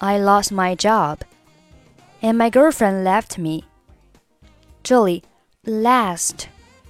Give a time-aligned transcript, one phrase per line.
[0.00, 1.22] I lost my job,
[2.20, 3.64] and my girlfriend left me.
[4.82, 5.22] 这里
[5.64, 6.46] last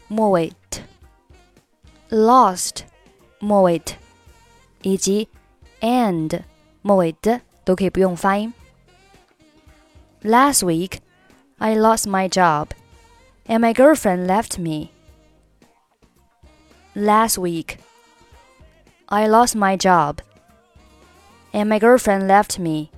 [0.08, 0.80] 末尾 t
[2.08, 2.84] lost
[3.38, 3.96] 末尾 t
[4.82, 5.28] 以及
[5.80, 6.42] and
[6.80, 8.52] 末尾的都可以不用发音。
[10.22, 11.00] Last week,
[11.58, 12.68] I lost my job,
[13.46, 14.91] and my girlfriend left me.
[16.94, 17.78] Last week,
[19.08, 20.20] I lost my job,
[21.52, 22.91] and my girlfriend left me.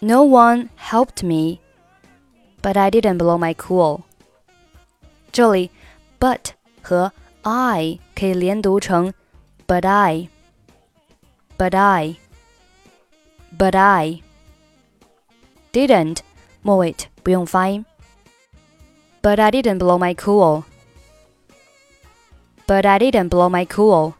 [0.00, 1.60] No one helped me,
[2.62, 4.02] but I didn't blow my cool.
[5.32, 5.70] 这里
[6.18, 7.12] but 和
[7.42, 9.12] I 可以连读成
[9.66, 10.28] but I,
[11.58, 12.16] but I,
[13.56, 14.22] but I
[15.72, 16.20] didn't
[16.62, 17.84] 末尾不用发音。
[19.22, 20.64] But I didn't blow my cool
[22.70, 24.14] but I didn't blow my cool.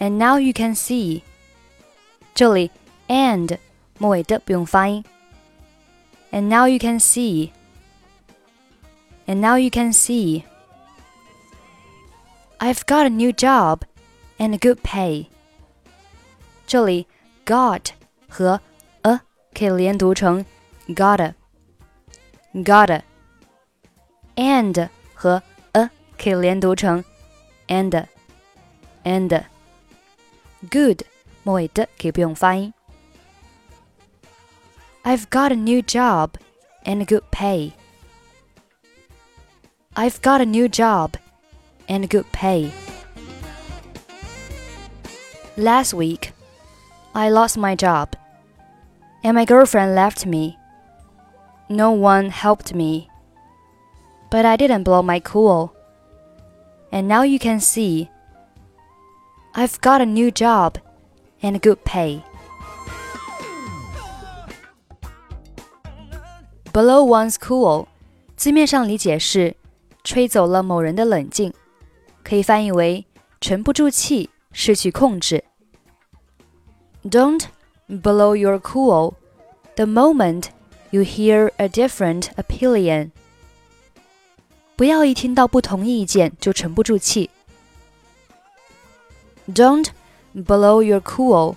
[0.00, 1.22] And now you can see.
[2.34, 2.70] 这里
[3.08, 3.58] and
[3.98, 5.04] 末尾的不用发音。
[6.30, 7.50] And now you can see.
[9.26, 10.44] And now you can see.
[12.58, 13.82] I've got a new job
[14.38, 15.26] and a good pay.
[16.66, 17.06] 这里
[17.44, 17.90] got
[18.28, 18.60] 和
[19.02, 19.20] a
[19.54, 20.44] 可以连读成
[20.88, 21.34] gotta
[22.54, 23.02] gotta
[24.36, 25.42] and 和
[26.22, 27.04] 可以连读成
[27.68, 28.06] and
[29.04, 29.44] and
[30.70, 31.02] good
[31.42, 32.72] 末尾的可以不用发音。
[35.04, 36.32] I've got a new job
[36.84, 37.72] and good pay.
[39.94, 41.12] I've got a new job
[41.88, 42.70] and good pay.
[45.56, 46.32] Last week,
[47.14, 48.10] I lost my job,
[49.24, 50.56] and my girlfriend left me.
[51.68, 53.08] No one helped me,
[54.30, 55.71] but I didn't blow my cool
[56.92, 58.08] and now you can see
[59.54, 60.74] I've got a new job
[61.40, 62.22] and good pay.
[66.72, 67.86] Blow one's cool，
[68.36, 69.56] 字面上理解是
[70.04, 71.52] 吹走了某人的冷静，
[72.22, 73.04] 可以翻译为
[73.40, 75.42] 沉不住气、失去控制。
[77.04, 77.44] Don't
[77.88, 79.14] blow your cool
[79.76, 80.50] the moment
[80.90, 83.10] you hear a different opinion.
[84.76, 87.30] 不要一听到不同意见就沉不住气。
[89.52, 89.88] Don't
[90.34, 91.56] blow your cool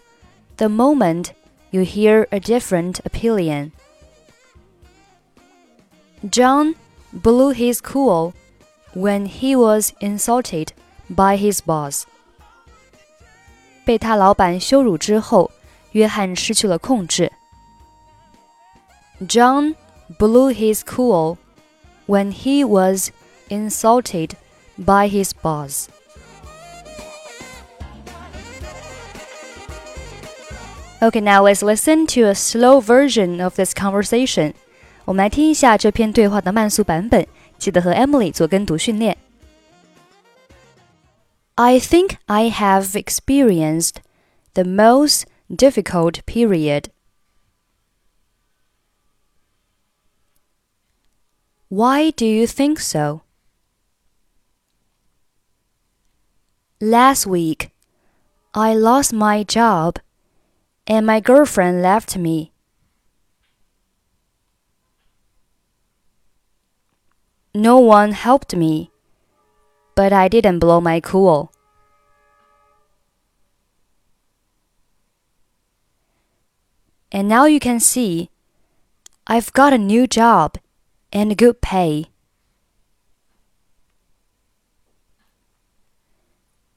[0.58, 1.31] the moment
[1.72, 3.72] you hear a different opinion.
[6.24, 6.75] John
[7.12, 8.34] blew his cool
[8.96, 10.69] when he was insulted
[11.09, 12.03] by his boss.
[13.84, 15.52] 被他老板羞辱之后，
[15.92, 17.31] 约翰失去了控制。
[19.22, 19.75] John
[20.18, 21.38] blew his cool
[22.08, 23.12] when he was
[23.50, 24.31] insulted
[24.78, 25.88] by his boss.
[31.02, 34.53] Okay, now let's listen to a slow version of this conversation.
[35.06, 39.18] 我们来听一下这篇对话的慢速版本，记得和 Emily 做跟读训练。
[41.56, 43.95] I think I have experienced
[44.54, 46.86] the most difficult period
[51.69, 53.23] Why do you think so?
[56.81, 57.73] Last week,
[58.55, 59.99] I lost my job
[60.87, 62.53] and my girlfriend left me.
[67.53, 68.93] No one helped me,
[69.97, 71.51] but I didn't blow my cool.
[77.11, 78.31] And now you can see
[79.27, 80.59] I've got a new job
[81.12, 82.06] and good pay.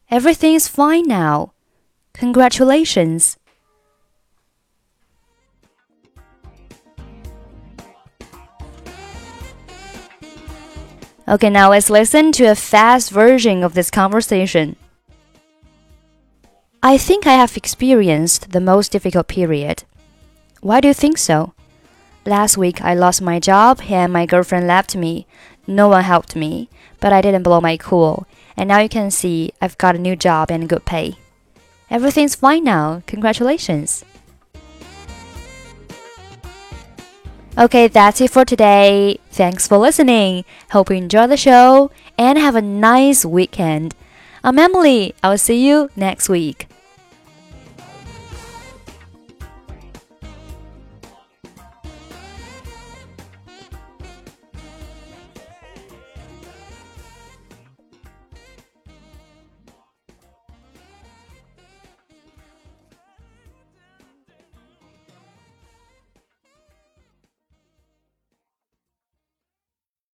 [0.10, 1.54] Everything is fine now.
[2.14, 3.38] Congratulations.
[11.28, 14.76] Okay, now let's listen to a fast version of this conversation.
[16.82, 19.84] I think I have experienced the most difficult period.
[20.62, 21.54] Why do you think so?
[22.26, 25.26] Last week I lost my job and my girlfriend left me.
[25.66, 26.70] No one helped me,
[27.00, 28.28] but I didn't blow my cool.
[28.58, 31.16] And now you can see I've got a new job and good pay.
[31.90, 33.02] Everything's fine now.
[33.08, 34.04] Congratulations.
[37.58, 39.20] Okay, that's it for today.
[39.32, 40.46] Thanks for listening.
[40.72, 43.96] Hope you enjoy the show and have a nice weekend.
[44.44, 45.14] I'm Emily.
[45.24, 46.68] I'll see you next week.